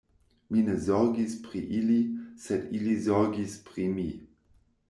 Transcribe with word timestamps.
Mi 0.53 0.63
ne 0.69 0.77
zorgis 0.85 1.35
pri 1.43 1.61
ili, 1.81 1.99
sed 2.47 2.75
ili 2.81 2.99
zorgis 3.11 3.57
pri 3.69 3.87
mi. 3.99 4.11